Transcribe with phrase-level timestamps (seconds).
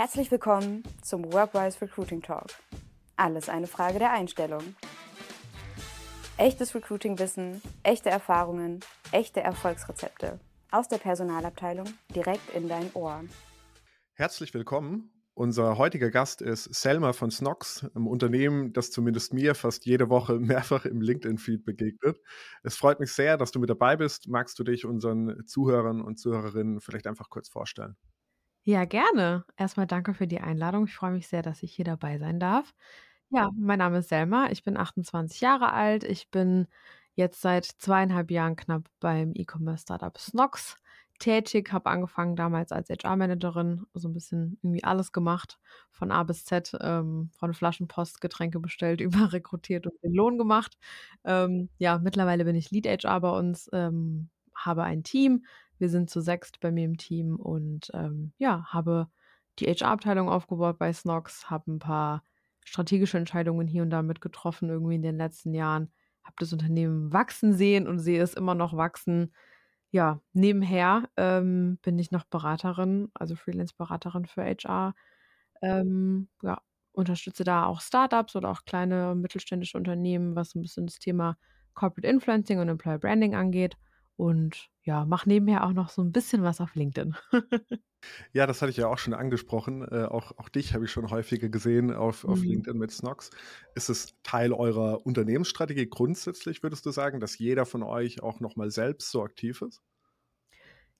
[0.00, 2.46] Herzlich willkommen zum Workwise Recruiting Talk.
[3.16, 4.74] Alles eine Frage der Einstellung.
[6.38, 8.80] Echtes Recruiting-Wissen, echte Erfahrungen,
[9.12, 10.40] echte Erfolgsrezepte
[10.70, 11.84] aus der Personalabteilung
[12.14, 13.24] direkt in dein Ohr.
[14.14, 15.12] Herzlich willkommen.
[15.34, 20.38] Unser heutiger Gast ist Selma von Snox, einem Unternehmen, das zumindest mir fast jede Woche
[20.40, 22.16] mehrfach im LinkedIn-Feed begegnet.
[22.62, 24.28] Es freut mich sehr, dass du mit dabei bist.
[24.28, 27.96] Magst du dich unseren Zuhörern und Zuhörerinnen vielleicht einfach kurz vorstellen?
[28.64, 29.44] Ja, gerne.
[29.56, 30.84] Erstmal danke für die Einladung.
[30.86, 32.74] Ich freue mich sehr, dass ich hier dabei sein darf.
[33.30, 34.48] Ja, mein Name ist Selma.
[34.50, 36.04] Ich bin 28 Jahre alt.
[36.04, 36.66] Ich bin
[37.14, 40.76] jetzt seit zweieinhalb Jahren knapp beim E-Commerce-Startup Snox
[41.18, 45.58] tätig, habe angefangen damals als HR-Managerin, so ein bisschen irgendwie alles gemacht,
[45.90, 50.76] von A bis Z, ähm, von Flaschenpost, Getränke bestellt, über rekrutiert und den Lohn gemacht.
[51.24, 55.44] Ähm, ja, mittlerweile bin ich Lead HR bei uns, ähm, habe ein Team.
[55.80, 59.08] Wir sind zu sechst bei mir im Team und ähm, ja, habe
[59.58, 62.22] die HR-Abteilung aufgebaut bei Snox, habe ein paar
[62.64, 65.90] strategische Entscheidungen hier und da mitgetroffen irgendwie in den letzten Jahren,
[66.22, 69.32] habe das Unternehmen wachsen sehen und sehe es immer noch wachsen.
[69.90, 74.94] Ja, nebenher ähm, bin ich noch Beraterin, also Freelance-Beraterin für HR.
[75.62, 76.60] Ähm, ja,
[76.92, 81.36] unterstütze da auch Startups oder auch kleine mittelständische Unternehmen, was ein bisschen das Thema
[81.74, 83.76] Corporate Influencing und Employer Branding angeht.
[84.16, 87.14] Und ja, mache nebenher auch noch so ein bisschen was auf LinkedIn.
[88.32, 89.82] Ja, das hatte ich ja auch schon angesprochen.
[89.82, 92.48] Äh, auch, auch dich habe ich schon häufiger gesehen auf, auf mhm.
[92.48, 93.28] LinkedIn mit Snox.
[93.74, 98.70] Ist es Teil eurer Unternehmensstrategie grundsätzlich, würdest du sagen, dass jeder von euch auch nochmal
[98.70, 99.82] selbst so aktiv ist?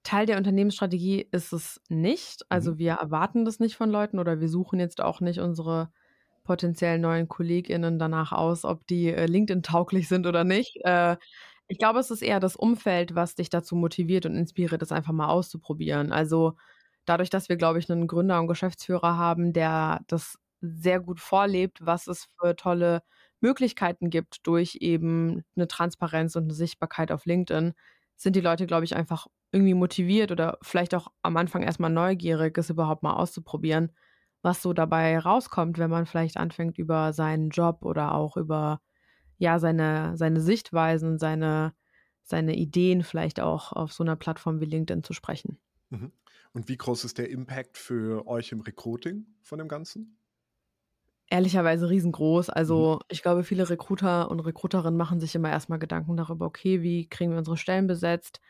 [0.02, 2.44] Teil der Unternehmensstrategie ist es nicht.
[2.50, 2.78] Also mhm.
[2.78, 5.90] wir erwarten das nicht von Leuten oder wir suchen jetzt auch nicht unsere
[6.44, 10.76] potenziellen neuen KollegInnen danach aus, ob die äh, LinkedIn-tauglich sind oder nicht.
[10.84, 11.16] Äh,
[11.70, 15.12] ich glaube, es ist eher das Umfeld, was dich dazu motiviert und inspiriert, das einfach
[15.12, 16.12] mal auszuprobieren.
[16.12, 16.56] Also
[17.04, 21.78] dadurch, dass wir, glaube ich, einen Gründer und Geschäftsführer haben, der das sehr gut vorlebt,
[21.86, 23.02] was es für tolle
[23.40, 27.74] Möglichkeiten gibt durch eben eine Transparenz und eine Sichtbarkeit auf LinkedIn,
[28.16, 32.58] sind die Leute, glaube ich, einfach irgendwie motiviert oder vielleicht auch am Anfang erstmal neugierig,
[32.58, 33.94] es überhaupt mal auszuprobieren,
[34.42, 38.80] was so dabei rauskommt, wenn man vielleicht anfängt, über seinen Job oder auch über
[39.40, 41.72] ja, seine, seine Sichtweisen, seine,
[42.22, 45.58] seine Ideen vielleicht auch auf so einer Plattform wie LinkedIn zu sprechen.
[45.88, 46.12] Mhm.
[46.52, 50.18] Und wie groß ist der Impact für euch im Recruiting von dem Ganzen?
[51.30, 52.50] Ehrlicherweise riesengroß.
[52.50, 53.06] Also mhm.
[53.08, 57.30] ich glaube, viele Recruiter und Recruiterinnen machen sich immer erstmal Gedanken darüber, okay, wie kriegen
[57.30, 58.42] wir unsere Stellen besetzt?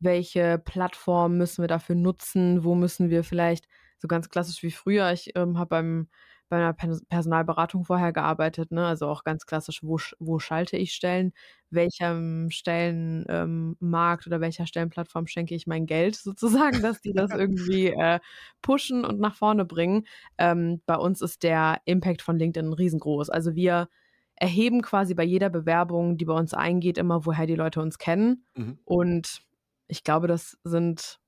[0.00, 2.64] Welche Plattform müssen wir dafür nutzen?
[2.64, 6.08] Wo müssen wir vielleicht, so ganz klassisch wie früher, ich ähm, habe beim
[6.52, 8.86] bei einer Personalberatung vorher gearbeitet, ne?
[8.86, 11.32] Also auch ganz klassisch, wo, wo schalte ich Stellen,
[11.70, 17.86] welchem Stellenmarkt ähm, oder welcher Stellenplattform schenke ich mein Geld sozusagen, dass die das irgendwie
[17.86, 18.20] äh,
[18.60, 20.06] pushen und nach vorne bringen.
[20.36, 23.30] Ähm, bei uns ist der Impact von LinkedIn riesengroß.
[23.30, 23.88] Also wir
[24.34, 28.44] erheben quasi bei jeder Bewerbung, die bei uns eingeht, immer, woher die Leute uns kennen.
[28.54, 28.78] Mhm.
[28.84, 29.40] Und
[29.88, 31.18] ich glaube, das sind,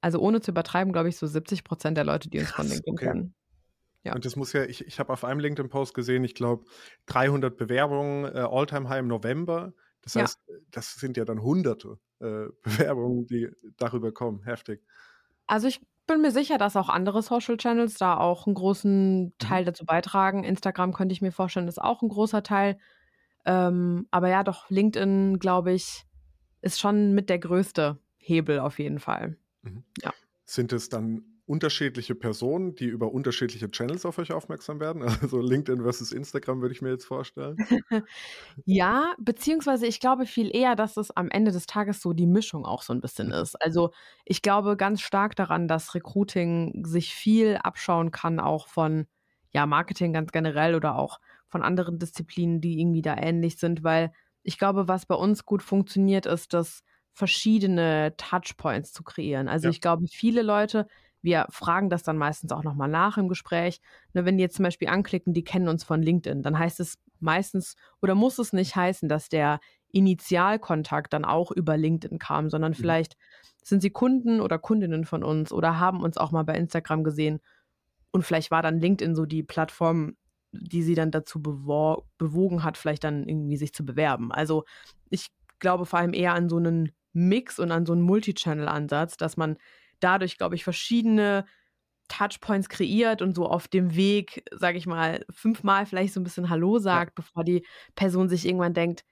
[0.00, 2.72] also ohne zu übertreiben, glaube ich, so 70 Prozent der Leute, die uns Krass, von
[2.72, 3.04] LinkedIn okay.
[3.04, 3.34] kennen.
[4.04, 4.14] Ja.
[4.14, 6.64] Und das muss ja, ich, ich habe auf einem LinkedIn-Post gesehen, ich glaube,
[7.06, 9.72] 300 Bewerbungen, äh, All-Time-High im November.
[10.02, 10.54] Das heißt, ja.
[10.70, 14.42] das sind ja dann hunderte äh, Bewerbungen, die darüber kommen.
[14.42, 14.82] Heftig.
[15.46, 19.32] Also ich bin mir sicher, dass auch andere Social Channels da auch einen großen mhm.
[19.38, 19.66] Teil mhm.
[19.66, 20.44] dazu beitragen.
[20.44, 22.78] Instagram könnte ich mir vorstellen, ist auch ein großer Teil.
[23.44, 26.04] Ähm, aber ja, doch, LinkedIn, glaube ich,
[26.60, 29.36] ist schon mit der größte Hebel auf jeden Fall.
[29.62, 29.84] Mhm.
[30.02, 30.12] Ja.
[30.44, 35.02] Sind es dann unterschiedliche Personen, die über unterschiedliche Channels auf euch aufmerksam werden?
[35.22, 37.58] Also LinkedIn versus Instagram würde ich mir jetzt vorstellen.
[38.64, 42.64] ja, beziehungsweise ich glaube viel eher, dass es am Ende des Tages so die Mischung
[42.64, 43.34] auch so ein bisschen mhm.
[43.34, 43.54] ist.
[43.62, 43.90] Also
[44.24, 49.06] ich glaube ganz stark daran, dass Recruiting sich viel abschauen kann, auch von
[49.52, 54.12] ja, Marketing ganz generell oder auch von anderen Disziplinen, die irgendwie da ähnlich sind, weil
[54.42, 59.48] ich glaube, was bei uns gut funktioniert, ist, dass verschiedene Touchpoints zu kreieren.
[59.48, 59.70] Also ja.
[59.70, 60.86] ich glaube, viele Leute
[61.22, 63.80] wir fragen das dann meistens auch nochmal nach im Gespräch.
[64.12, 66.98] Ne, wenn die jetzt zum Beispiel anklicken, die kennen uns von LinkedIn, dann heißt es
[67.20, 69.60] meistens oder muss es nicht heißen, dass der
[69.92, 72.76] Initialkontakt dann auch über LinkedIn kam, sondern mhm.
[72.76, 73.16] vielleicht
[73.62, 77.40] sind sie Kunden oder Kundinnen von uns oder haben uns auch mal bei Instagram gesehen
[78.10, 80.16] und vielleicht war dann LinkedIn so die Plattform,
[80.52, 84.32] die sie dann dazu bewogen hat, vielleicht dann irgendwie sich zu bewerben.
[84.32, 84.64] Also
[85.08, 85.28] ich
[85.60, 89.56] glaube vor allem eher an so einen Mix und an so einen Multichannel-Ansatz, dass man
[90.02, 91.46] dadurch, glaube ich, verschiedene
[92.08, 96.50] Touchpoints kreiert und so auf dem Weg, sage ich mal, fünfmal vielleicht so ein bisschen
[96.50, 97.22] Hallo sagt, ja.
[97.22, 97.64] bevor die
[97.94, 99.04] Person sich irgendwann denkt,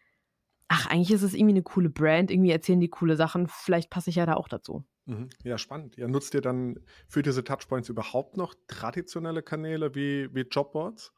[0.69, 4.11] ach, eigentlich ist es irgendwie eine coole Brand, irgendwie erzählen die coole Sachen, vielleicht passe
[4.11, 4.85] ich ja da auch dazu.
[5.07, 5.31] Mhm.
[5.43, 5.97] Ja, spannend.
[5.97, 6.79] Ja, nutzt ihr dann
[7.09, 11.13] für diese Touchpoints überhaupt noch traditionelle Kanäle wie, wie Jobboards?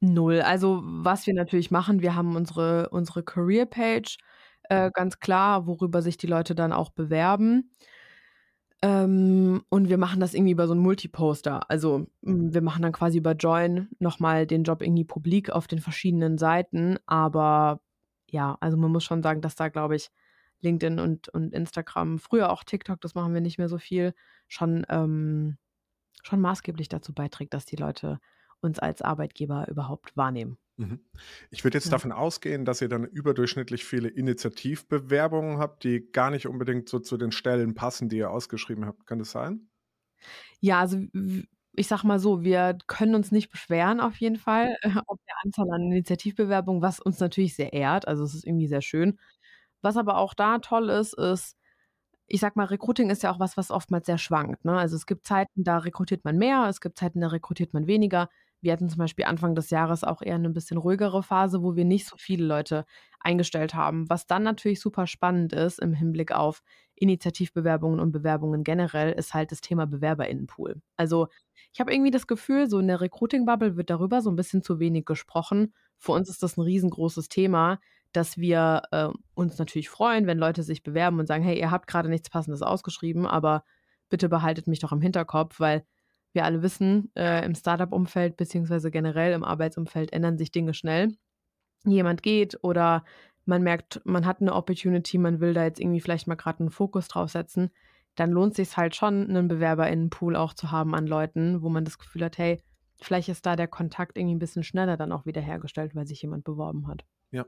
[0.00, 0.40] Null.
[0.40, 4.18] Also, was wir natürlich machen, wir haben unsere unsere Career-Page,
[4.64, 7.70] äh, ganz klar, worüber sich die Leute dann auch bewerben.
[8.84, 11.70] Ähm, und wir machen das irgendwie über so 'n Multiposter.
[11.70, 15.78] Also, wir machen dann quasi über Join noch mal den Job irgendwie publik auf den
[15.80, 16.98] verschiedenen Seiten.
[17.06, 17.80] Aber
[18.28, 20.10] ja, also, man muss schon sagen, dass da, glaube ich,
[20.60, 24.14] LinkedIn und und Instagram, früher auch TikTok, das machen wir nicht mehr so viel,
[24.48, 25.58] schon ähm,
[26.24, 28.20] schon maßgeblich dazu beiträgt, dass die Leute
[28.62, 30.58] uns als Arbeitgeber überhaupt wahrnehmen.
[30.78, 31.00] Mhm.
[31.50, 31.92] Ich würde jetzt Ja.
[31.92, 37.16] davon ausgehen, dass ihr dann überdurchschnittlich viele Initiativbewerbungen habt, die gar nicht unbedingt so zu
[37.18, 39.06] den Stellen passen, die ihr ausgeschrieben habt.
[39.06, 39.68] Kann das sein?
[40.60, 44.76] Ja, also, w ich sage mal so, wir können uns nicht beschweren auf jeden Fall,
[44.82, 48.06] äh, auf der Anzahl an Initiativbewerbungen, was uns natürlich sehr ehrt.
[48.06, 49.18] Also, es ist irgendwie sehr schön.
[49.82, 51.56] Was aber auch da toll ist, ist
[52.28, 54.76] ich sage mal, Recruiting ist ja auch was, was oftmals sehr schwankt, ne?
[54.78, 58.28] Also, es gibt Zeiten, da rekrutiert man mehr, es gibt Zeiten, da rekrutiert man weniger.
[58.62, 61.84] Wir hatten zum Beispiel Anfang des Jahres auch eher 'ne bisschen ruhigere Phase, wo wir
[61.84, 62.84] nicht so viele Leute
[63.20, 64.08] eingestellt haben.
[64.08, 66.62] Was dann natürlich super spannend ist im Hinblick auf
[66.94, 70.80] Initiativbewerbungen und Bewerbungen generell, ist halt das Thema Bewerberinnenpool.
[70.96, 71.26] Also,
[71.72, 74.78] ich habe irgendwie das Gefühl, so in der Recruiting-Bubble wird darüber so 'n bisschen zu
[74.78, 75.74] wenig gesprochen.
[75.98, 77.80] Für uns ist das 'n riesengroßes Thema,
[78.12, 81.88] dass wir, äh, uns natürlich freuen, wenn Leute sich bewerben und sagen: „Hey, ihr habt
[81.88, 83.64] grade nichts Passendes ausgeschrieben, aber
[84.10, 85.84] bitte behaltet mich doch im Hinterkopf“, weil
[86.34, 91.16] wir alle wissen, äh, im Start-up-Umfeld beziehungsweise generell im Arbeitsumfeld ändern sich Dinge schnell.
[91.86, 93.04] Jemand geht oder
[93.46, 96.70] man merkt, man hat 'ne Opportunity, man will da jetzt irgendwie vielleicht mal grad 'n
[96.70, 97.70] Fokus drauf setzen.
[98.16, 101.98] Dann lohnt sich's halt schon, 'nen Bewerberinnenpool auch zu haben an Leuten, wo man das
[101.98, 102.62] Gefühl hat: „Hey,
[103.02, 106.22] vielleicht ist da der Kontakt irgendwie 'n bisschen schneller dann auch wieder hergestellt, weil sich
[106.22, 107.44] jemand beworben hat.“ Ja.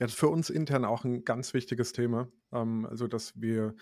[0.00, 2.28] Ja, das ist für uns intern auch 'n ganz wichtiges Thema.
[2.52, 3.76] Ähm, also, dass wir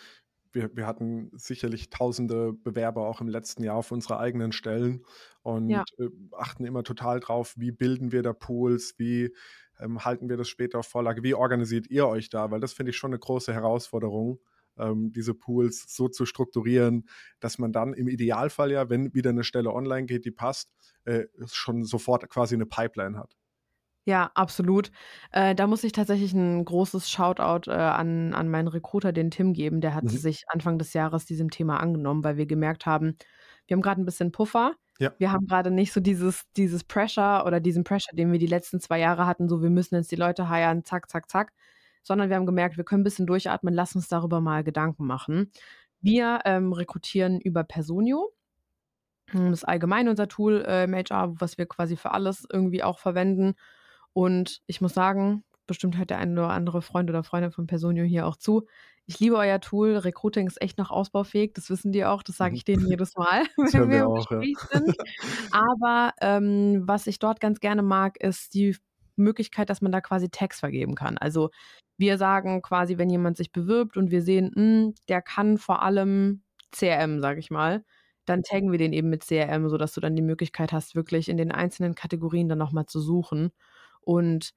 [0.53, 5.05] wir wir hatten sicherlich tausende Bewerber auch im letzten Jahr auf unsere eigenen Stellen
[5.43, 5.89] und, Ja.
[5.99, 9.35] äh, achten immer total drauf, wie bilden wir da Pools, wie,
[9.81, 11.23] ähm, halten wir das später auf Vorlage?
[11.23, 12.51] Wie organisiert ihr euch da?
[12.51, 14.41] Weil das finde ich schon 'ne große Herausforderung,
[14.79, 17.09] ähm, diese Pools so zu strukturieren,
[17.41, 20.73] dass man dann im Idealfall ja, wenn wieder 'ne Stelle online geht, die passt,
[21.05, 23.38] äh, schon sofort quasi 'ne Pipeline hat.
[24.09, 24.91] Ja, absolut.
[25.33, 29.53] Äh, da muss ich tatsächlich 'n großes Shoutout, äh, an an meinen Recruiter, den Tim,
[29.53, 29.83] geben.
[29.83, 30.19] Der hatte Mhm.
[30.19, 33.19] sich Anfang des Jahres diesem Thema angenommen, weil wir gemerkt haben,
[33.67, 34.73] wir haben grad 'n bisschen Puffer.
[35.01, 35.19] Ja.
[35.19, 38.81] Wir haben grade nicht so dieses dieses Pressure oder diesen Pressure, den wir die letzten
[38.81, 41.53] 2 Jahre hatten, so: „Wir müssen jetzt die Leute hiren, zack, zack, zack.“
[42.03, 45.51] Sondern wir haben gemerkt, wir können 'n bisschen durchatmen, lass uns darüber mal Gedanken machen.
[46.01, 48.33] Wir, ähm, rekrutieren über Personio.
[49.33, 52.99] Das ist allgemein unser Tool, äh, im HR, was wir quasi für alles irgendwie auch
[52.99, 53.55] verwenden.
[54.13, 58.05] Und ich muss sagen, bestimmt hört der ein oder andere Freund oder Freundin von Personio
[58.05, 58.67] hier auch zu.
[59.07, 59.97] Ich liebe euer Tool.
[59.97, 61.53] Recruiting ist echt noch ausbaufähig.
[61.55, 62.23] Das wissen die auch.
[62.23, 62.57] Das sage Mhm.
[62.57, 64.47] ich denen jedes Mal, wenn wir im auch, ja.
[64.47, 64.97] Gespräch sind.
[65.51, 68.77] Aber, ähm, was ich dort ganz gerne mag, ist die
[69.17, 71.19] Möglichkeit, dass man da quasi Tags vergeben kann.
[71.19, 71.51] Also,
[71.97, 76.43] wir sagen quasi, wenn jemand sich bewirbt und wir sehen, hm, der kann vor allem
[76.73, 77.85] CRM, sage ich mal,
[78.27, 81.37] dann taggen wir den eben mit CRM, sodass du dann die Möglichkeit hast, wirklich in
[81.39, 83.51] den einzelnen Kategorien dann noch mal zu suchen.
[84.09, 84.53] Und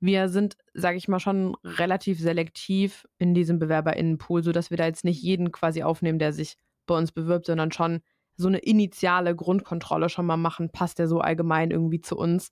[0.00, 5.04] wir sind, sage ich mal, schon relativ selektiv in diesem Bewerberinnenpool, sodass wir da jetzt
[5.04, 6.56] nicht jeden quasi aufnehmen, der sich
[6.86, 8.02] bei uns bewirbt, sondern schon
[8.36, 12.50] so 'ne initiale Grundkontrolle schon mal machen, passt der so allgemein irgendwie zu uns,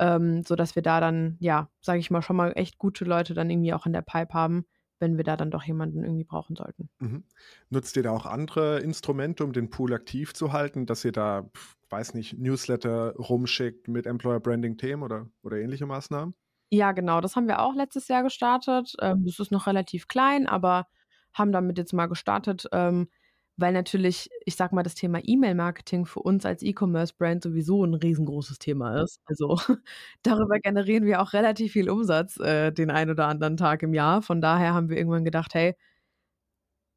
[0.00, 3.50] ähm, sodass wir da dann, ja, sage ich mal, schon mal echt gute Leute dann
[3.50, 4.66] irgendwie auch in der Pipe haben,
[5.00, 6.88] wenn wir da dann doch jemanden irgendwie brauchen sollten.
[7.00, 7.24] Mhm.
[7.70, 11.50] Nutzt ihr da auch andere Instrumente, um den Pool aktiv zu halten, dass ihr da,
[11.92, 16.34] weiß nicht, Newsletter rumschickt mit Employer Branding Themen oder oder ähnliche Maßnahmen?
[16.74, 18.94] Ja, genau, das haben wir auch letztes Jahr gestartet.
[19.00, 20.86] Ähm, das ist noch relativ klein, aber
[21.34, 23.08] haben damit jetzt mal gestartet, ähm,
[23.56, 28.58] weil natürlich, ich sage mal, das Thema E-Mail-Marketing für uns als E-Commerce-Brand sowieso 'n riesengroßes
[28.58, 29.20] Thema ist.
[29.26, 29.56] Also,
[30.22, 34.22] darüber generieren wir auch relativ viel Umsatz, äh, den einen oder anderen Tag im Jahr.
[34.22, 35.76] Von daher haben wir irgendwann gedacht: „Hey“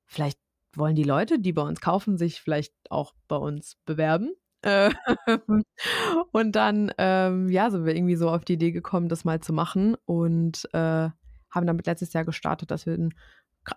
[0.06, 0.40] „vielleicht
[0.76, 4.45] wollen die Leute, die bei uns kaufen, sich vielleicht auch bei uns bewerben?“ Ähm,
[6.32, 9.54] und dann, ähm, ja, sind wir irgendwie so auf die Idee gekommen, das mal zu
[9.54, 11.10] machen und, äh,
[11.52, 13.14] haben damit letztes Jahr gestartet, dass wir in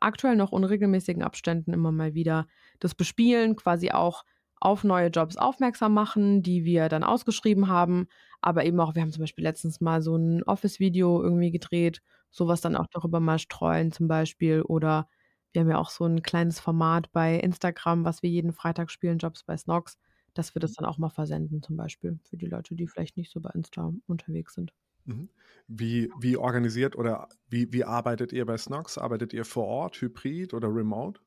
[0.01, 2.47] aktuell noch unregelmäßigen Abständen immer mal wieder
[2.81, 4.25] das bespielen, quasi auch
[4.61, 8.09] auf neue Jobs aufmerksam machen, die wir dann ausgeschrieben haben.
[8.41, 12.49] Aber eben auch wir haben zum Beispiel letztens mal so 'n Office-Video irgendwie gedreht, so
[12.49, 14.63] was dann auch darüber mal streuen zum Beispiel.
[14.63, 15.09] Oder
[15.53, 19.19] wir haben ja auch so 'n kleines Format bei Instagram, was wir jeden Freitag spielen,
[19.19, 19.97] Jobs bei Snox,
[20.35, 23.31] dass wir das dann auch mal versenden zum Beispiel für die Leute, die vielleicht nicht
[23.33, 24.73] so bei Insta unterwegs sind.
[25.05, 25.31] Mhm.
[25.67, 28.99] Wie wie organisiert oder wie wie arbeitet ihr bei Snox?
[28.99, 31.21] Arbeitet ihr vor Ort, hybrid oder remote?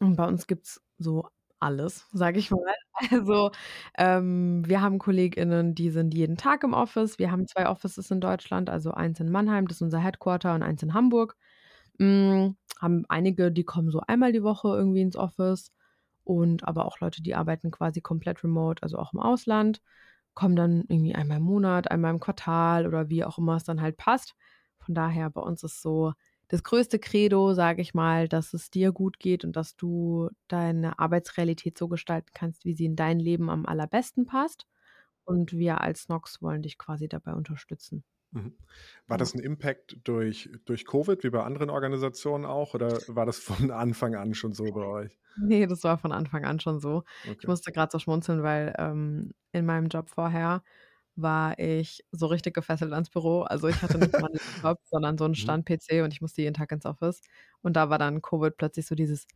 [0.00, 1.26] Und bei uns gibt's so
[1.60, 2.60] alles, sage ich mal.
[3.10, 3.50] Also,
[3.96, 7.18] ähm, wir haben KollegInnen, die sind jeden Tag im Office.
[7.18, 10.62] Wir haben zwei Offices in Deutschland, also eins in Mannheim, das ist unser Headquarter, und
[10.62, 11.36] eins in Hamburg.
[11.98, 15.72] Hm, haben einige, die kommen so einmal die Woche irgendwie ins Office
[16.30, 19.82] und aber auch Leute, die arbeiten quasi komplett remote, also auch im Ausland,
[20.34, 23.80] kommen dann irgendwie einmal im Monat, einmal im Quartal oder wie auch immer es dann
[23.80, 24.36] halt passt.
[24.78, 26.12] Von daher bei uns ist so
[26.48, 30.98] das größte Credo, sage ich mal, dass es dir gut geht und dass du deine
[31.00, 34.66] Arbeitsrealität so gestalten kannst, wie sie in dein Leben am allerbesten passt.
[35.24, 38.04] Und wir als Nox wollen dich quasi dabei unterstützen.
[38.32, 38.54] Mhm.
[39.06, 43.38] War das ein Impact durch, durch Covid, wie bei anderen Organisationen auch, oder war das
[43.38, 45.18] von Anfang an schon so bei euch?
[45.36, 47.04] Nee, das war von Anfang an schon so.
[47.24, 47.36] Okay.
[47.40, 50.62] Ich musste gerade so schmunzeln, weil ähm, in meinem Job vorher
[51.16, 53.42] war ich so richtig gefesselt ans Büro.
[53.42, 55.36] Also ich hatte nicht mal einen Laptop, sondern so einen mhm.
[55.36, 57.20] Stand-PC und ich musste jeden Tag ins Office.
[57.62, 59.26] Und da war dann Covid plötzlich so dieses,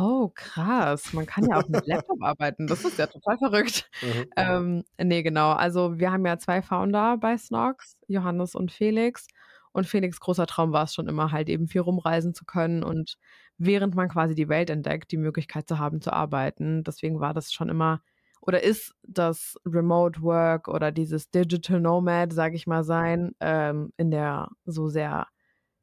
[0.00, 2.66] oh krass, man kann ja auch mit Laptop arbeiten.
[2.66, 3.90] Das ist ja total verrückt.
[4.02, 4.24] Mhm.
[4.36, 5.52] Ähm, nee, genau.
[5.52, 9.26] Also wir haben ja zwei Founder bei Snox, Johannes und Felix.
[9.72, 13.18] Und Felix großer Traum war es schon immer, halt eben viel rumreisen zu können und
[13.56, 16.82] während man quasi die Welt entdeckt, die Möglichkeit zu haben, zu arbeiten.
[16.82, 18.02] Deswegen war das schon immer
[18.40, 24.10] oder ist das Remote Work oder dieses Digital Nomad, sage ich mal, sein, ähm, in
[24.10, 25.28] der so sehr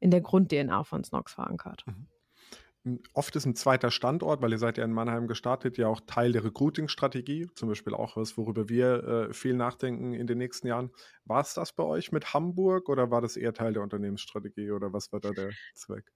[0.00, 1.84] in der Grund-DNA von Snox verankert.
[1.86, 2.08] Mhm.
[3.12, 6.32] Oft ist ein zweiter Standort, weil ihr seid ja in Mannheim gestartet, ja auch Teil
[6.32, 10.90] der Recruiting-Strategie, zum Beispiel auch was, worüber wir äh, viel nachdenken in den nächsten Jahren.
[11.24, 14.92] War es das bei euch mit Hamburg oder war das eher Teil der Unternehmensstrategie oder
[14.92, 16.12] was war da der Zweck?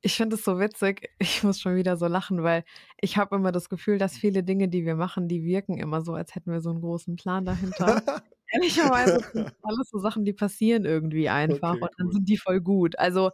[0.00, 1.10] Ich finde es so witzig.
[1.18, 2.64] Ich muss schon wieder so lachen, weil
[3.00, 6.14] ich habe immer das Gefühl, dass viele Dinge, die wir machen, die wirken immer so,
[6.14, 8.02] als hätten wir so einen großen Plan dahinter.
[8.52, 12.12] Ehrlicherweise sind alles so Sachen, die passieren irgendwie einfach okay, und dann cool.
[12.12, 12.98] sind die voll gut.
[12.98, 13.30] Also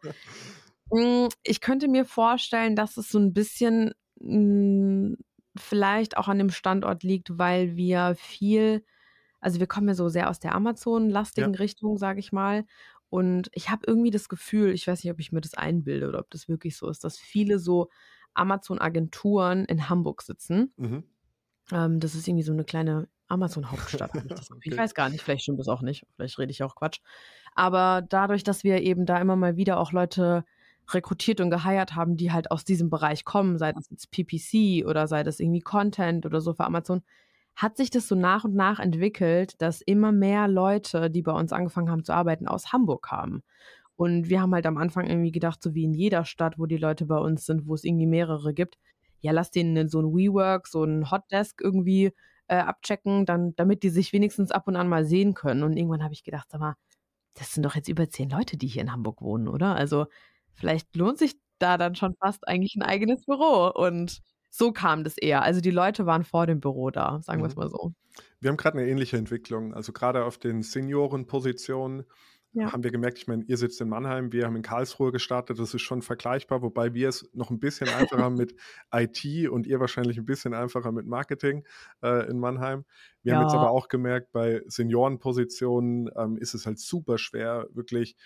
[1.42, 5.16] ich könnte mir vorstellen, dass es so ein bisschen hm,
[5.56, 8.84] vielleicht auch an dem Standort liegt, weil wir viel,
[9.40, 11.58] also wir kommen ja so sehr aus der Amazon-lastigen ja.
[11.58, 12.64] Richtung, sage ich mal.
[13.08, 16.18] Und ich habe irgendwie das Gefühl, ich weiß nicht, ob ich mir das einbilde oder
[16.18, 17.88] ob das wirklich so ist, dass viele so
[18.34, 20.72] Amazon-Agenturen in Hamburg sitzen.
[20.76, 21.04] Mhm.
[21.70, 24.10] Ähm, das ist irgendwie so eine kleine Amazon-Hauptstadt.
[24.50, 24.58] okay.
[24.64, 27.00] Ich weiß gar nicht, vielleicht stimmt das auch nicht, vielleicht rede ich auch Quatsch.
[27.54, 30.44] Aber dadurch, dass wir eben da immer mal wieder auch Leute
[30.90, 35.06] rekrutiert und geheiert haben, die halt aus diesem Bereich kommen, sei das jetzt PPC oder
[35.06, 37.02] sei das irgendwie Content oder so für Amazon,
[37.56, 41.52] hat sich das so nach und nach entwickelt, dass immer mehr Leute, die bei uns
[41.52, 43.42] angefangen haben zu arbeiten, aus Hamburg kamen.
[43.96, 46.76] Und wir haben halt am Anfang irgendwie gedacht, so wie in jeder Stadt, wo die
[46.76, 48.76] Leute bei uns sind, wo es irgendwie mehrere gibt,
[49.20, 52.12] ja, lass denen so ein WeWork, so ein Hotdesk irgendwie
[52.48, 55.62] äh, abchecken, dann, damit die sich wenigstens ab und an mal sehen können.
[55.62, 56.74] Und irgendwann habe ich gedacht, sag mal,
[57.34, 59.76] das sind doch jetzt über zehn Leute, die hier in Hamburg wohnen, oder?
[59.76, 60.06] Also
[60.54, 63.70] vielleicht lohnt sich da dann schon fast eigentlich ein eigenes Büro.
[63.74, 64.20] Und
[64.50, 65.42] so kam das eher.
[65.42, 67.62] Also die Leute waren vor dem Büro da, sagen wir es mhm.
[67.62, 67.92] mal so.
[68.40, 69.74] Wir haben gerade eine ähnliche Entwicklung.
[69.74, 72.04] Also gerade auf den Seniorenpositionen
[72.54, 72.72] ja.
[72.72, 75.74] haben wir gemerkt, ich meine, ihr sitzt in Mannheim, wir haben in Karlsruhe gestartet, das
[75.74, 78.54] ist schon vergleichbar, wobei wir es noch ein bisschen einfacher haben mit
[78.92, 81.64] IT und ihr wahrscheinlich ein bisschen einfacher mit Marketing
[82.02, 82.84] äh, in Mannheim.
[83.22, 83.38] Wir ja.
[83.38, 88.16] haben jetzt aber auch gemerkt, bei Seniorenpositionen ähm, ist es halt super schwer, wirklich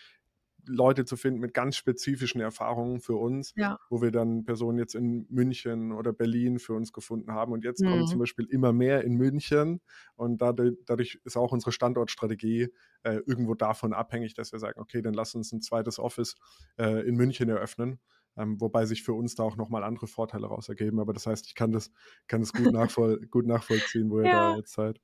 [0.68, 3.78] Leute zu finden mit ganz spezifischen Erfahrungen für uns, ja.
[3.90, 7.52] wo wir dann Personen jetzt in München oder Berlin für uns gefunden haben.
[7.52, 7.88] Und jetzt mhm.
[7.88, 9.80] kommen zum Beispiel immer mehr in München
[10.14, 12.68] und dadurch, dadurch ist auch unsere Standortstrategie
[13.02, 16.36] äh, irgendwo davon abhängig, dass wir sagen, okay, dann lass uns ein zweites Office
[16.78, 17.98] äh, in München eröffnen.
[18.36, 21.00] Ähm, wobei sich für uns da auch nochmal andere Vorteile raus ergeben.
[21.00, 21.90] Aber das heißt, ich kann das,
[22.28, 24.52] kann das gut, nachvoll gut nachvollziehen, wo ihr ja.
[24.52, 25.00] da jetzt seid.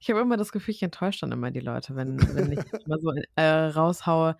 [0.00, 2.98] Ich habe immer das Gefühl, ich enttäusche dann immer die Leute, wenn, wenn ich mal
[3.00, 4.36] so äh, raushaue,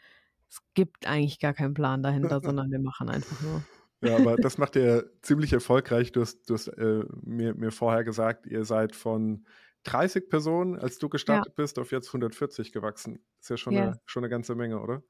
[0.48, 3.62] es gibt eigentlich gar keinen Plan dahinter, sondern wir machen einfach nur.
[4.00, 6.12] Ja, aber das macht ihr ziemlich erfolgreich.
[6.12, 9.46] Du hast, du hast äh, mir, mir vorher gesagt, ihr seid von
[9.84, 11.62] 30 Personen, als du gestartet ja.
[11.62, 13.24] bist, auf jetzt 140 gewachsen.
[13.40, 13.82] Ist ja schon, yes.
[13.82, 15.02] eine, schon eine ganze Menge, oder?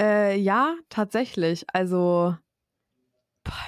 [0.00, 1.64] Äh, ja, tatsächlich.
[1.72, 2.36] Also,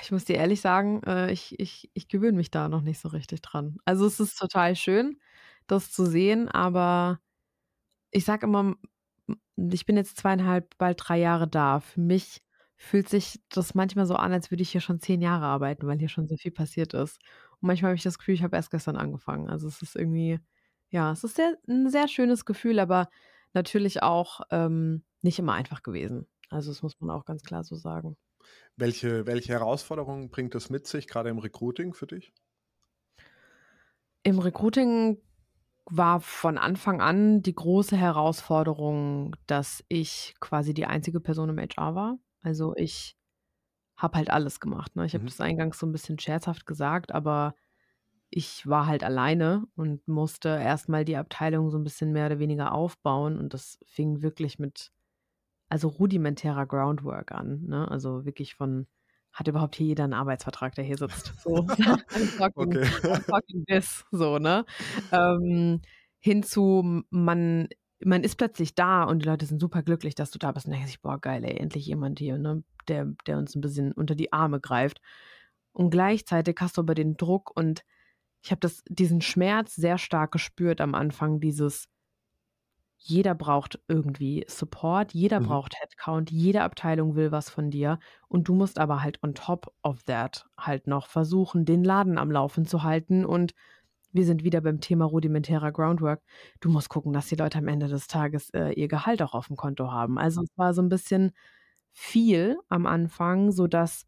[0.03, 3.09] ich muss dir ehrlich sagen, äh, ich, ich, ich gewöhne mich da noch nicht so
[3.09, 3.79] richtig dran.
[3.85, 5.19] Also, es ist total schön,
[5.67, 7.21] das zu sehen, aber
[8.11, 8.75] ich sage immer,
[9.57, 11.81] ich bin jetzt zweieinhalb, bald drei Jahre da.
[11.81, 12.43] Für mich
[12.77, 15.99] fühlt sich das manchmal so an, als würde ich hier schon zehn Jahre arbeiten, weil
[15.99, 17.19] hier schon so viel passiert ist.
[17.61, 19.49] Und manchmal habe ich das Gefühl, ich habe erst gestern angefangen.
[19.49, 20.41] Also es ist irgendwie,
[20.91, 23.09] ja, es ist sehr, ein sehr schönes Gefühl, aber
[23.53, 26.27] natürlich auch ähm, nicht immer einfach gewesen.
[26.51, 28.17] Also das muss man auch ganz klar so sagen.
[28.77, 32.33] Welche, welche Herausforderungen bringt das mit sich, gerade im Recruiting für dich?
[34.25, 35.19] Im Recruiting
[35.87, 41.95] war von Anfang an die große Herausforderung, dass ich quasi die einzige Person im HR
[41.95, 42.19] war.
[42.43, 43.17] Also ich
[43.97, 45.07] habe halt alles gemacht, ne?
[45.07, 45.27] Ich habe Mhm.
[45.27, 47.55] das eingangs so 'n bisschen scherzhaft gesagt, aber
[48.31, 52.39] ich war halt alleine und musste erst mal die Abteilung so 'n bisschen mehr oder
[52.41, 54.93] weniger aufbauen und das fing wirklich mit
[55.71, 57.89] also rudimentärer Groundwork an, ne?
[57.91, 58.87] Also wirklich von
[59.33, 61.35] hat überhaupt hier jeder 'n Arbeitsvertrag, der hier sitzt?
[61.45, 61.67] So,
[62.39, 62.91] talking Okay.
[63.31, 64.65] Talking this, so, ne?
[65.13, 65.81] Ähm,
[66.21, 67.69] hin zu m man
[68.05, 70.87] man ist plötzlich da und die Leute sind superglücklich, dass du da bist und denken
[70.89, 74.33] sich: „Boah, geil, ey, endlich jemand hier, ne, der der uns 'n bisschen unter die
[74.33, 75.01] Arme greift.“
[75.73, 77.85] Und gleichzeitig hast du aber den Druck und
[78.45, 81.89] ich habe diesen Schmerz sehr stark gespürt am Anfang, dieses
[83.05, 85.43] jeder braucht irgendwie Support, jeder Mhm.
[85.43, 89.73] braucht Headcount, jede Abteilung will was von dir und du musst aber halt on top
[89.83, 93.55] of that halt noch versuchen, den Laden am Laufen zu halten und
[94.13, 96.23] wir sind wieder beim Thema rudimentärer Groundwork.
[96.61, 99.57] Du musst gucken, dass die Leute am Ende des Tages, äh, ihr Gehalt auch aufm
[99.57, 100.19] Konto haben.
[100.19, 101.33] Also, es war so 'n bisschen
[101.93, 104.07] viel am Anfang, sodass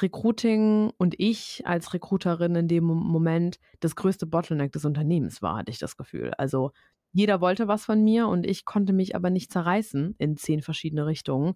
[0.00, 5.56] Recruiting und ich als Recruiterin in dem Mo Moment das größte Bottleneck des Unternehmens war,
[5.58, 6.32] hatte ich das Gefühl.
[6.38, 6.72] Also,
[7.16, 11.06] jeder wollte was von mir und ich konnte mich aber nicht zerreißen in 10 verschiedene
[11.06, 11.54] Richtungen.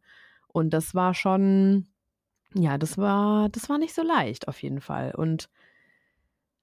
[0.48, 1.88] Und das war schon
[2.54, 5.14] ja, das war das war nicht so leicht auf jeden Fall.
[5.16, 5.48] Und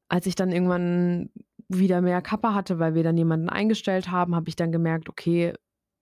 [0.09, 1.29] als ich dann irgendwann
[1.69, 5.53] wieder mehr Kappa hatte, weil wir dann jemanden eingestellt haben, habe ich dann gemerkt: „Okay,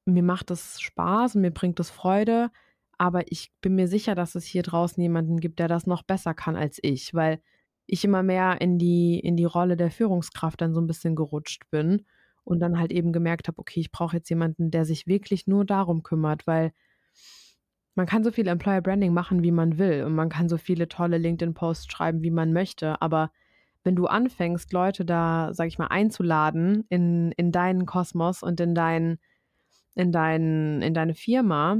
[0.05, 2.51] mir macht das Spaß mir bringt das Freude,
[2.97, 6.33] aber ich bin mir sicher, dass es hier draußen jemanden gibt, der das noch besser
[6.35, 7.41] kann als ich“, weil
[7.87, 11.63] ich immer mehr in die in die Rolle der Führungskraft dann so 'n bisschen gerutscht
[11.71, 12.05] bin
[12.45, 15.65] und dann halt eben gemerkt habe: „Okay, ich brauche jetzt jemanden, der sich wirklich nur
[15.65, 16.73] darum kümmert“, weil
[17.95, 20.87] man kann so viel Employer Branding machen, wie man will und man kann so viele
[20.89, 23.31] tolle LinkedIn-Posts schreiben, wie man möchte, aber
[23.83, 28.73] wenn du anfängst, Leute da, sage ich mal, einzuladen in in deinen Kosmos und in
[28.75, 29.19] dein
[29.95, 31.77] in dein in deine Firma,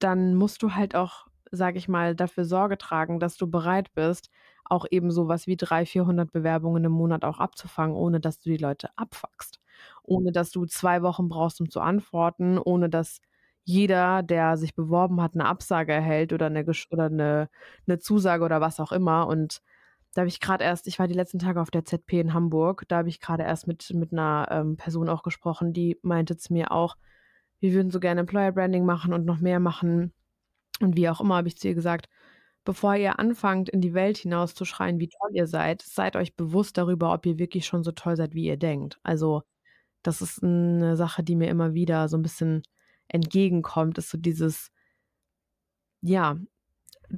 [0.00, 4.30] dann musst du halt auch, sage ich mal, dafür Sorge tragen, dass du bereit bist,
[4.64, 8.50] auch eben so was wie 300, 400 Bewerbungen im Monat auch abzufangen, ohne dass du
[8.50, 9.60] die Leute abfuckst.
[10.04, 13.20] Ohne dass du 2 Wochen brauchst, um zu antworten, ohne dass
[13.64, 17.48] jeder, der sich beworben hat, 'ne Absage erhält oder 'ne gesch oder 'ne
[17.86, 19.26] 'ne Zusage oder was auch immer.
[19.28, 19.60] Und
[20.14, 22.84] da habe ich grad erst ich war die letzten Tage auf der ZP in Hamburg,
[22.88, 26.52] da habe ich grade erst mit mit 'ner, ähm, Person auch gesprochen, die meinte zu
[26.54, 26.96] mir auch:
[27.60, 30.12] „Wir würden so gerne Employer Branding machen und noch mehr machen.“
[30.82, 32.08] Und wie auch immer, habe ich zu ihr gesagt:
[32.66, 37.12] „Bevor ihr anfangt, in die Welt hinauszuschreien, wie toll ihr seid, seid euch bewusst darüber,
[37.14, 39.42] ob ihr wirklich schon so toll seid, wie ihr denkt.“ Also,
[40.06, 42.62] das ist 'ne Sache, die mir immer wieder so 'n bisschen
[43.08, 44.68] entgegenkommt, ist so dieses
[46.02, 46.36] ja,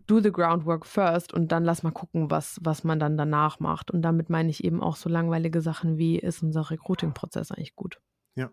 [0.07, 3.90] do the groundwork first und dann lass mal gucken, was was man dann danach macht.
[3.90, 8.01] Und damit meine ich eben auch so langweilige Sachen wie: Ist unser Recruiting-Prozess eigentlich gut?
[8.37, 8.53] Ja.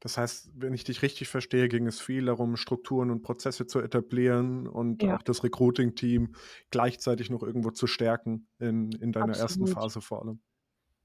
[0.00, 3.80] Das heißt, wenn ich dich richtig verstehe, ging es viel darum, Strukturen und Prozesse zu
[3.80, 5.20] etablieren und Ja.
[5.20, 6.34] auch das Recruiting-Team
[6.70, 9.80] gleichzeitig noch irgendwo zu stärken in in deiner ersten Absolut.
[9.80, 10.42] Phase vor allem.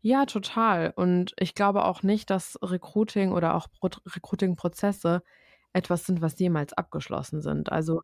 [0.07, 0.93] Ja, total.
[0.95, 3.65] Und ich glaube auch nicht, dass Recruiting oder auch
[4.15, 5.23] Recruiting-Prozesse
[5.73, 7.71] etwas sind, was jemals abgeschlossen sind.
[7.71, 8.01] Also,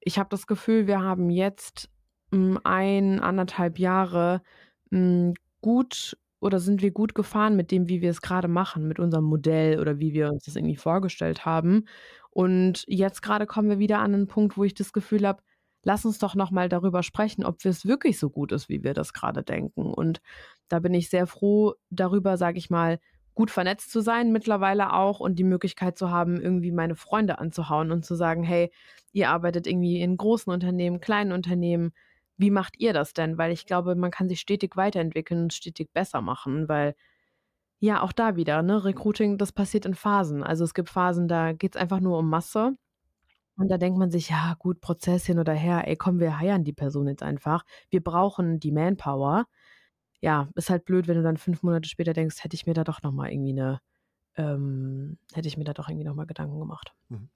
[0.00, 1.90] ich habe das Gefühl, wir haben jetzt,
[2.32, 4.42] hm, 1, 1 1/2 Jahre,
[4.90, 8.98] hm, gut oder sind wir gut gefahren mit dem, wie wir es grade machen, mit
[9.00, 11.86] unserem Modell oder wie wir uns das irgendwie vorgestellt haben.
[12.30, 15.42] Und jetzt grade kommen wir wieder an 'nen Punkt, wo ich das Gefühl habe:
[15.84, 18.94] „Lass uns doch noch mal darüber sprechen, ob es wirklich so gut ist, wie wir
[18.94, 20.20] das grade denken.“ Und
[20.68, 22.98] da bin ich sehr froh darüber, sage ich mal,
[23.34, 27.90] gut vernetzt zu sein mittlerweile auch und die Möglichkeit zu haben, irgendwie meine Freunde anzuhauen
[27.92, 28.70] und zu sagen: „Hey,
[29.12, 31.92] ihr arbeitet irgendwie in großen Unternehmen, kleinen Unternehmen.
[32.36, 35.92] Wie macht ihr das denn?“ Weil ich glaube, man kann sich stetig weiterentwickeln und stetig
[35.92, 36.94] besser machen, weil
[37.80, 40.42] ja, auch da wieder, ne, Recruiting, das passiert in Phasen.
[40.44, 42.76] Also, es gibt Phasen, da geht's einfach nur um Masse.
[43.58, 46.64] Und da denkt man sich: „Ja gut, Prozess hin oder her, ey, komm, wir hiren
[46.64, 47.64] die Person jetzt einfach.
[47.90, 49.46] Wir brauchen die Manpower.“
[50.20, 52.84] Ja, ist halt blöd, wenn du dann 5 Monate später denkst: „Hätte ich mir da
[52.84, 53.80] doch noch mal irgendwie 'ne
[54.36, 57.28] ähm, hätte ich mir da doch irgendwie noch mal Gedanken gemacht.“ Mhm.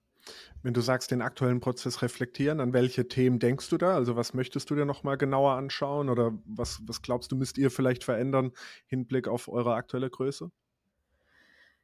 [0.63, 3.95] Wenn du sagst, den aktuellen Prozess reflektieren, an welche Themen denkst du da?
[3.95, 7.57] Also, was möchtest du dir noch mal genauer anschauen oder was was glaubst du, müsst
[7.57, 8.51] ihr vielleicht verändern,
[8.87, 10.51] Hinblick auf eure aktuelle Größe?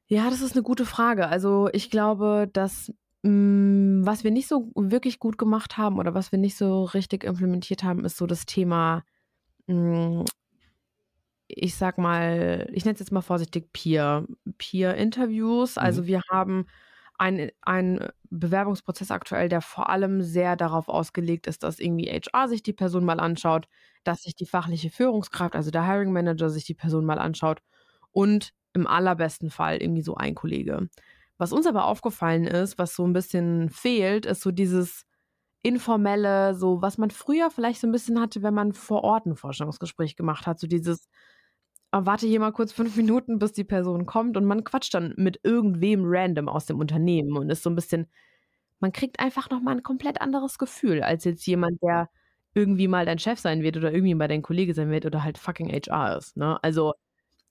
[0.10, 1.28] Ja, das ist 'ne gute Frage.
[1.28, 2.94] Also, ich glaube, dass
[3.24, 7.84] was wir nicht so wirklich gut gemacht haben oder was wir nicht so richtig implementiert
[7.84, 9.04] haben, ist so das Thema,
[9.68, 10.26] hm
[11.48, 14.26] ich sage mal, ich nenne es jetzt mal vorsichtig Peer
[14.58, 15.76] Peer-Interviews.
[15.76, 15.82] Mhm.
[15.82, 16.66] Also, wir haben
[17.18, 22.64] ein einen Bewerbungsprozess aktuell, der vor allem sehr darauf ausgelegt ist, dass irgendwie HR sich
[22.64, 23.68] die Person mal anschaut,
[24.04, 27.62] dass sich die fachliche Führungskraft, also der Hiring Manager, sich die Person mal anschaut
[28.12, 30.90] und im allerbesten Fall irgendwie so ein Kollege.
[31.40, 35.06] Was uns aber aufgefallen ist, was so 'n bisschen fehlt, ist so dieses
[35.64, 39.36] informelle, so was man früher vielleicht so ein bisschen hatte, wenn man vor Ort ein
[39.38, 41.08] Vorstellungsgespräch gemacht hat, so dieses
[41.92, 45.14] ah, warte hier mal kurz fünf Minuten, bis die Person kommt und man quatscht dann
[45.18, 48.08] mit irgendwem random aus dem Unternehmen und ist so ein bisschen
[48.82, 52.10] man kriegt einfach noch mal 'n komplett anderes Gefühl als jetzt jemand, der
[52.56, 55.38] irgendwie mal dein Chef sein wird oder irgendwie mal dein Kollege sein wird oder halt
[55.40, 56.60] fucking HR ist, ne?
[56.64, 56.94] Also,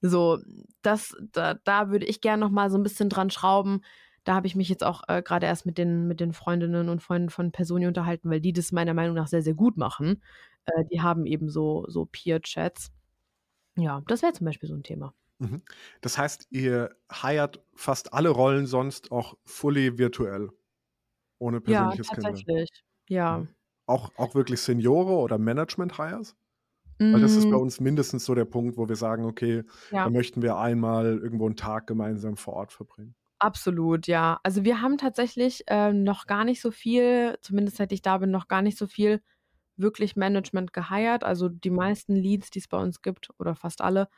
[0.02, 0.38] so
[0.82, 3.82] das da da würde ich gern noch mal so ein bisschen dran schrauben.
[4.24, 7.02] Da habe ich mich jetzt auch, äh, grade erst mit den mit den Freundinnen und
[7.02, 10.22] Freunden von Personio unterhalten, weil die das meiner Meinung nach sehr, sehr gut machen.
[10.66, 12.92] Äh, die haben eben so so Peer-Chats.
[13.76, 15.14] Ja, das wäre zum Beispiel so ein Thema.
[15.38, 15.62] Mhm.
[16.00, 20.50] Das heißt, ihr hired fast alle Rollen sonst auch fully virtuell?
[21.38, 22.46] Ohne Ja, persönliches Kennenlernen?
[22.46, 22.68] tatsächlich.
[23.08, 23.44] Ja.
[23.44, 23.54] Mhm.
[23.86, 26.34] Auch auch wirklich Seniore oder Management-Hires?
[27.10, 27.58] Weil das ist bei Hm.
[27.58, 29.64] uns mindestens so der Punkt, wo wir sagen: „Okay,
[30.02, 30.10] da Ja.
[30.10, 34.38] möchten wir einmal irgendwo 'n Tag gemeinsam vor Ort verbringen.“ Absolut, ja.
[34.44, 38.30] Also, wir haben tatsächlich, ähm, noch gar nicht so viel zumindest seit ich da bin,
[38.30, 39.20] noch gar nicht so viel
[39.76, 41.24] wirklich Management gehired.
[41.24, 44.08] Also, die meisten Leads, die es bei uns gibt oder fast alle,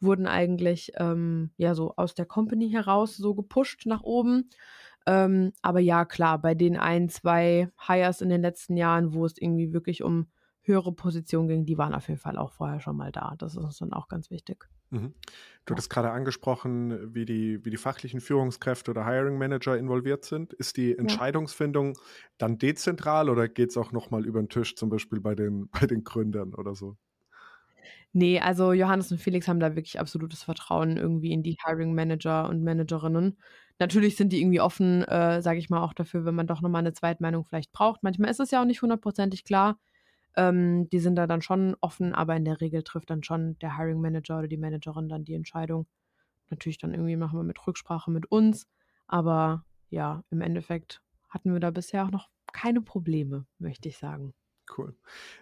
[0.00, 4.48] wurden eigentlich, ähm, ja, so aus der Company heraus so gepusht nach oben.
[5.06, 9.34] Ähm, aber ja, klar, bei den ein, 2 Hires in den letzten Jahren, wo es
[9.38, 10.28] irgendwie wirklich um
[10.62, 13.34] höhere Positionen ging, die waren auf jeden Fall auch vorher schon mal da.
[13.38, 14.68] Das ist uns dann auch ganz wichtig.
[14.92, 15.14] Mhm.
[15.66, 15.74] Du Ja.
[15.74, 20.52] hattest grade angesprochen, wie die wie die fachlichen Führungskräfte oder Hiring Manager involviert sind.
[20.52, 21.20] Ist die Ja.
[21.22, 21.96] Entscheidungsfindung
[22.38, 25.86] dann dezentral oder geht's auch noch mal über 'n Tisch, zum Beispiel bei den bei
[25.86, 26.96] den Gründern oder so?
[28.14, 32.48] Ne, also Johannes und Felix haben da wirklich absolutes Vertrauen irgendwie in die Hiring Manager
[32.48, 33.38] und Managerinnen.
[33.78, 36.68] Natürlich sind die irgendwie offen, äh, sage ich mal, auch dafür, wenn man doch noch
[36.70, 38.02] mal 'ne Zweitmeinung vielleicht braucht.
[38.02, 39.78] Manchmal ist es ja auch nicht hundertprozentig klar.
[40.36, 43.76] Ähm, die sind da dann schon offen, aber in der Regel trifft dann schon der
[43.78, 45.86] Hiring Manager oder die Managerin dann die Entscheidung.
[46.50, 48.68] Natürlich dann irgendwie machen wir mit Rücksprache mit uns,
[49.08, 54.32] aber ja, im Endeffekt hatten wir da bisher auch noch keine Probleme, möchte ich sagen.
[54.68, 54.94] Cool.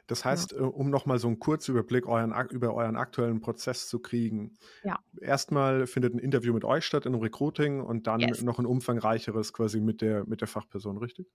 [0.06, 0.48] Das Ja.
[0.48, 4.54] heißt, äh, um noch mal so 'n Kurzüberblick euren über euren aktuellen Prozess zu kriegen.
[4.84, 4.98] Ja.
[5.20, 8.44] Erst mal findet 'n Interview mit euch statt in 'nem Recruiting und dann Yes.
[8.44, 11.28] noch 'n umfangreicheres quasi mit der mit der Fachperson, richtig?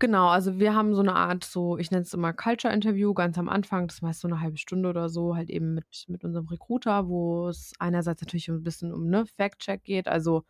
[0.00, 3.38] Genau, also wir haben so 'ne Art so ich nenne es immer Culture Interview ganz
[3.38, 6.22] am Anfang, das ist meist so 'ne 1/2 Stunde oder so, halt eben mit mit
[6.22, 10.44] unserem Recruiter, wo es einerseits natürlich 'n bisschen um, ne, Fact Check geht, also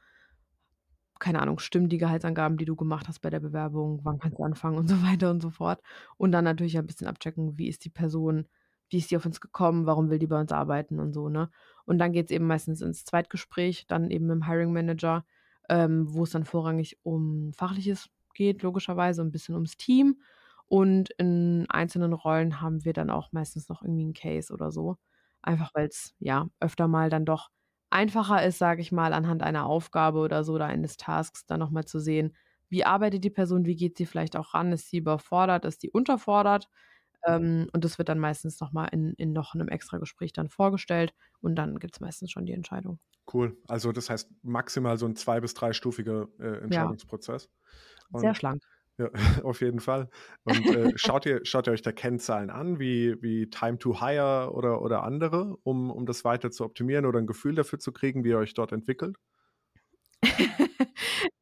[1.20, 4.42] keine Ahnung, stimmen die Gehaltsangaben, die du gemacht hast bei der Bewerbung, wann kannst du
[4.44, 5.80] anfangen und so weiter und so fort.
[6.18, 8.46] Und dann natürlich ein bisschen abchecken, wie ist die Person,
[8.90, 11.50] wie ist die auf uns gekommen, warum will die bei uns arbeiten und so, ne?
[11.86, 15.24] Und dann geht's eben meistens ins Zweitgespräch, dann eben mit'm Hiring Manager,
[15.68, 20.20] ähm, wo es dann vorrangig um Fachliches geht, logischerweise, 'n bisschen ums Team.
[20.68, 24.96] Und in einzelnen Rollen haben wir dann auch meistens noch irgendwie 'n Case oder so.
[25.42, 27.50] Einfach weil's, ja, öfter mal dann doch
[27.90, 31.70] einfacher ist, sage ich mal, anhand einer Aufgabe oder so oder eines Tasks dann noch
[31.70, 32.36] mal zu sehen,
[32.70, 34.72] wie arbeitet die Person, wie geht sie vielleicht auch ran?
[34.72, 36.68] Ist sie überfordert, ist sie unterfordert?
[37.26, 41.14] Ähm, und das wird dann meistens noch mal in in noch 'nem Extragespräch dann vorgestellt
[41.42, 42.98] und dann gibt's meistens schon die Entscheidung.
[43.32, 43.56] Cool.
[43.66, 46.96] Also, das heißt maximal so 'n zwei bis dreistufiger, äh, Ja.
[48.14, 48.62] Sehr Und schlank.
[48.98, 49.10] ja,
[49.44, 50.10] auf jeden Fall.
[50.44, 54.52] Und, äh, schaut ihr schaut ihr euch da Kennzahlen an, wie wie Time to Hire
[54.54, 58.24] oder oder andere, um um das weiter zu optimieren oder 'n Gefühl dafür zu kriegen,
[58.24, 59.16] wie ihr euch dort entwickelt?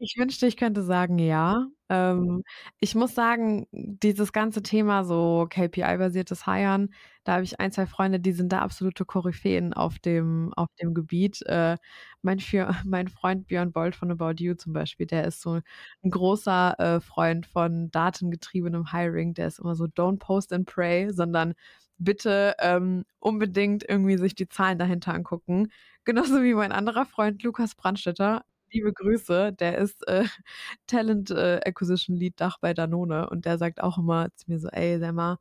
[0.07, 1.67] Ich wünschte, ich könnte sagen ja.
[1.89, 2.43] Ähm,
[2.79, 6.93] ich muss sagen, dieses ganze Thema so KPI-basiertes Hiren,
[7.25, 10.93] da habe ich ein, 2 Freunde, die sind da absolute Koryphäen auf dem auf dem
[10.93, 11.41] Gebiet.
[11.47, 11.79] Äh,
[12.21, 15.61] mein für mein Freund Björn Bold von About You zum Beispiel, der ist so
[16.03, 19.33] 'n großer, äh, Freund von datengetriebenem Hiring.
[19.33, 21.55] Der ist immer so: „Don't post and pray“, sondern
[21.97, 25.69] bitte, ähm, unbedingt irgendwie sich die Zahlen dahinter angucken.
[26.05, 28.45] Genauso wie mein anderer Freund Lukas Brandstätter.
[28.75, 30.25] Liebe Grüße, der ist, äh,
[30.89, 34.69] Talent, äh, Acquisition Lead Dach bei Danone und der sagt auch immer zu mir so:
[34.69, 35.39] „Ey, Selma,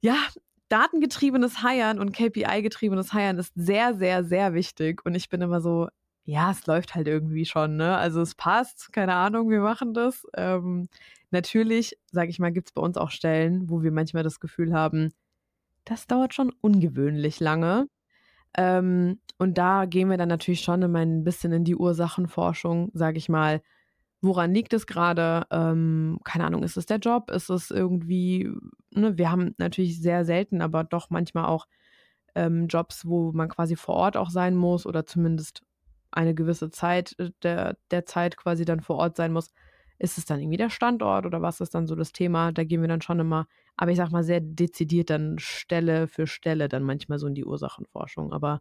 [0.00, 0.16] ja,
[0.68, 5.88] datengetriebenes Hiren und KPI-getriebenes Hiren ist sehr, sehr, sehr wichtig.“ Und ich bin immer so:
[6.24, 7.96] „Ja, es läuft halt irgendwie schon, ne?
[7.96, 10.88] Also, es passt, keine Ahnung, wir machen das.“ Ähm,
[11.30, 15.10] natürlich, sage ich mal, gibt's bei uns auch Stellen, wo wir manchmal das Gefühl haben,
[15.86, 17.88] das dauert schon ungewöhnlich lange.
[18.58, 23.18] Ähm, und da gehen wir dann natürlich schon immer 'n bisschen in die Ursachenforschung, sage
[23.18, 23.62] ich mal.
[24.22, 25.46] Woran liegt es grade?
[25.52, 27.30] Ähm, keine Ahnung, ist es der Job?
[27.32, 28.50] Ist es irgendwie
[28.92, 31.66] ne, wir haben natürlich sehr selten, aber doch manchmal auch,
[32.36, 35.62] ähm, Jobs, wo man quasi vor Ort auch sein muss oder zumindest
[36.12, 39.52] eine gewisse Zeit, äh, der der Zeit quasi dann vor Ort sein muss.
[39.98, 42.52] Ist es dann irgendwie der Standort oder was ist dann so das Thema?
[42.52, 43.46] Da gehen wir dann schon immer
[43.78, 47.44] aber ich sage mal, sehr dezidiert dann Stelle für Stelle dann manchmal so in die
[47.44, 48.32] Ursachenforschung.
[48.32, 48.60] Aber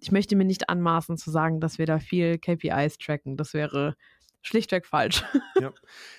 [0.00, 3.36] ich möchte mir nicht anmaßen zu sagen, dass wir da viel KPIs tracken.
[3.36, 3.94] Das wäre
[4.42, 5.24] schlichtweg falsch.
[5.60, 5.72] Ja.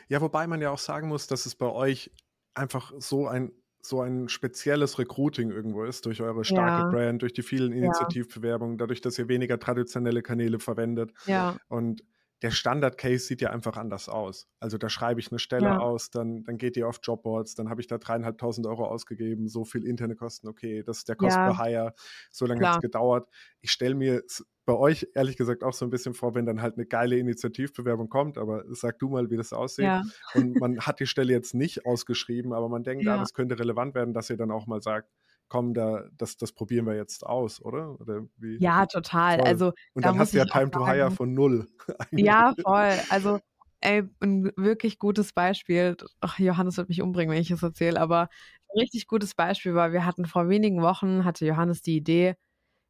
[0.08, 2.10] ja, wobei man ja auch sagen muss, dass es bei euch
[2.54, 3.52] einfach so ein
[3.84, 6.90] so ein spezielles Recruiting irgendwo ist, durch eure starke Ja.
[6.92, 7.74] Brand, durch die vielen.
[7.74, 11.12] Initiativbewerbungen, dadurch, dass ihr weniger traditionelle Kanäle verwendet.
[11.26, 11.58] Ja.
[11.68, 12.04] Und
[12.41, 14.47] der Standard-Case sieht ja einfach anders aus.
[14.60, 15.80] Also da schreibe ich eine Stelle Ja.
[15.80, 19.63] aus, dann, dann geht ihr auf Jobboards, dann habe ich da dreieinhalbtausend Euro ausgegeben, so
[19.63, 21.45] viel interne Kosten, okay, das ist der Cost Ja.
[21.54, 21.93] per Hire,
[22.32, 23.30] so lange hat es gedauert.
[23.62, 24.23] Ich stelle mir
[24.65, 28.10] bei euch ehrlich gesagt auch so ein bisschen vor, wenn dann halt eine geile Initiativbewerbung
[28.10, 29.86] kommt, aber sag du mal, wie das aussieht.
[29.86, 30.04] Ja.
[30.34, 33.95] Und man hat die Stelle jetzt nicht ausgeschrieben, aber man denkt, ah, das könnte relevant
[33.95, 35.10] werden, dass ihr dann auch mal sagt,
[35.52, 38.00] komm, da, das, das probieren wir jetzt aus, oder?
[38.00, 38.58] oder wie?
[38.62, 39.36] Ja, total.
[39.36, 39.48] Voll.
[39.48, 41.68] Also Und da dann hast du ja Time to Hire von null.
[42.14, 42.98] Ja, voll.
[43.10, 43.40] Also,
[43.82, 45.98] ey, ein wirklich gutes Beispiel.
[46.22, 48.30] Ach, Johannes wird mich umbringen, wenn ich es erzähle, aber
[48.70, 52.36] ein richtig gutes Beispiel war, wir hatten vor wenigen Wochen, hatte Johannes die Idee,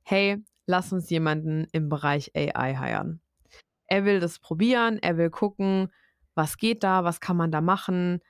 [0.04, 3.22] hey, lass uns jemanden im Bereich AI hiren.
[3.88, 5.92] Er will das probieren, er will gucken,
[6.36, 8.22] was geht da, was kann man da machen,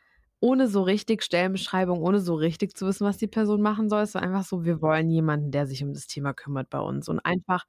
[0.41, 4.01] ohne so richtig Stellenbeschreibung, ohne so richtig zu wissen, was die Person machen soll.
[4.03, 7.07] Es war einfach so, wir wollen jemanden, der sich um das Thema kümmert bei uns
[7.09, 7.65] und einfach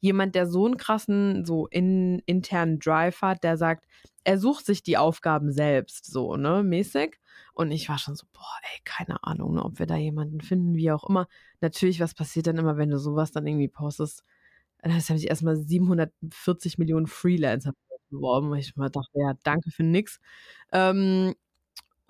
[0.00, 3.86] jemand, der so einen krassen, so in, internen Drive hat, der sagt,
[4.24, 7.18] er sucht sich die Aufgaben selbst, so, ne, mäßig.
[7.54, 8.42] Und ich war schon so, boah,
[8.74, 11.26] ey, keine Ahnung, ne, ob wir da jemanden finden, wie auch immer.
[11.60, 14.24] Natürlich, was passiert dann immer, wenn du sowas dann irgendwie postest?
[14.82, 17.72] Dann haben sich erstmal 740 Millionen Freelancer
[18.10, 18.50] beworben.
[18.50, 20.20] Und ich mal dachte, ja, danke für nix.
[20.72, 21.34] Ähm,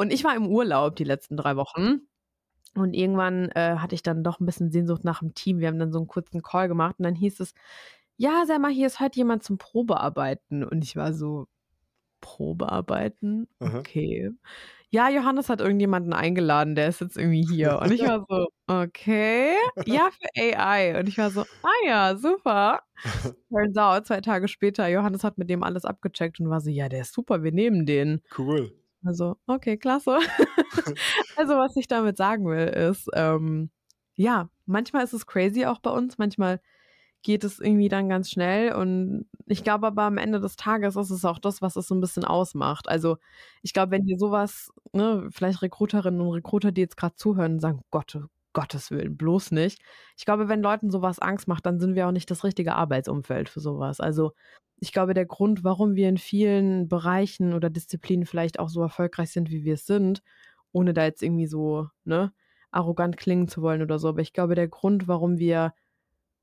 [0.00, 2.00] und ich war im Urlaub die letzten drei Wochen.
[2.74, 5.58] Und irgendwann äh, hatte ich dann doch ein bisschen Sehnsucht nach dem Team.
[5.58, 7.52] Wir haben dann so einen kurzen Call gemacht und dann hieß es,
[8.16, 10.64] ja, sag mal, hier ist heute jemand zum Probearbeiten.
[10.64, 11.48] Und ich war so,
[12.22, 13.46] Probearbeiten?
[13.58, 13.80] Aha.
[13.80, 14.30] Okay.
[14.88, 17.78] Ja, Johannes hat irgendjemanden eingeladen, der ist jetzt irgendwie hier.
[17.82, 19.52] Und ich war so, okay.
[19.84, 20.98] Ja, für AI.
[20.98, 22.80] Und ich war so, ah ja, super.
[23.50, 26.88] Turns out, zwei Tage später, Johannes hat mit dem alles abgecheckt und war so, ja,
[26.88, 28.22] der ist super, wir nehmen den.
[28.36, 28.72] Cool.
[29.04, 30.18] Also, okay, klasse.
[31.36, 33.70] also, was ich damit sagen will, ist, ähm,
[34.16, 36.60] ja, manchmal ist es crazy auch bei uns, manchmal
[37.22, 41.10] geht es irgendwie dann ganz schnell und ich glaube aber am Ende des Tages ist
[41.10, 42.88] es auch das, was es so ein bisschen ausmacht.
[42.88, 43.18] Also,
[43.62, 47.82] ich glaube, wenn dir sowas, ne, vielleicht Recruiterinnen und Recruiter, die jetzt gerade zuhören, sagen,
[47.90, 48.18] Gott,
[48.52, 49.80] Gottes Willen, bloß nicht.
[50.16, 53.48] Ich glaube, wenn Leuten sowas Angst macht, dann sind wir auch nicht das richtige Arbeitsumfeld
[53.48, 54.00] für sowas.
[54.00, 54.32] Also,
[54.80, 59.30] ich glaube, der Grund, warum wir in vielen Bereichen oder Disziplinen vielleicht auch so erfolgreich
[59.30, 60.22] sind, wie wir es sind,
[60.72, 62.32] ohne da jetzt irgendwie so, ne,
[62.70, 65.74] arrogant klingen zu wollen oder so, aber ich glaube, der Grund, warum wir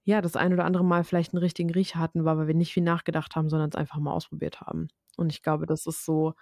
[0.03, 2.73] ja das ein oder andere Mal vielleicht einen richtigen Riecher hatten, war, weil wir nicht
[2.73, 4.87] viel nachgedacht haben, sondern es einfach mal ausprobiert haben.
[5.17, 6.33] Und ich glaube, das ist so,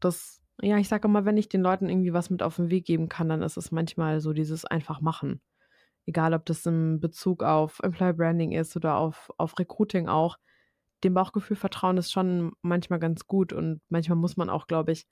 [0.00, 2.84] das, ja, ich sage immer, wenn ich den Leuten irgendwie was mit auf den Weg
[2.84, 5.40] geben kann, dann ist es manchmal so dieses einfach machen.
[6.06, 10.38] Egal, ob das im Bezug auf Employer Branding ist oder auf, auf Recruiting auch.
[11.02, 15.06] Dem Bauchgefühl vertrauen ist schon manchmal ganz gut und manchmal muss man auch, glaube ich,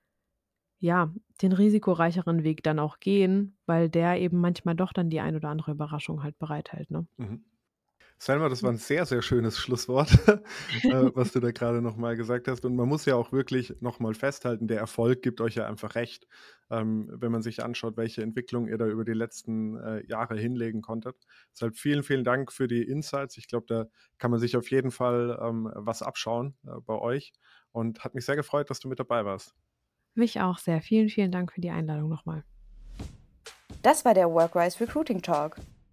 [0.79, 5.37] ja, den risikoreicheren Weg dann auch gehen, weil der eben manchmal doch dann die ein
[5.37, 6.91] oder andere Überraschung halt bereithält.
[6.91, 7.07] Ne?
[7.19, 7.45] Mhm.
[8.23, 10.13] Selma, das war ein sehr, sehr schönes Schlusswort,
[10.85, 12.65] äh, was du da gerade nochmal gesagt hast.
[12.65, 16.29] Und man muss ja auch wirklich nochmal festhalten, der Erfolg gibt euch ja einfach recht,
[16.71, 20.83] ähm, wenn man sich anschaut, welche Entwicklung ihr da über die letzten äh, Jahre hinlegen
[20.83, 21.17] konntet.
[21.53, 23.37] Deshalb vielen, vielen Dank für die Insights.
[23.39, 23.87] Ich glaube, da
[24.19, 27.33] kann man sich auf jeden Fall ähm, was abschauen äh, bei euch.
[27.73, 29.57] Und hat mich sehr gefreut, dass du mit dabei warst.
[30.15, 30.81] Mich auch sehr.
[30.81, 32.45] Vielen, vielen Dank für die Einladung nochmal.
[33.83, 35.57] Das war der Workwise Recruiting Talk.